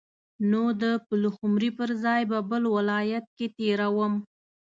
[0.49, 4.13] نو د پلخمري پر ځای به بل ولایت کې تیروم.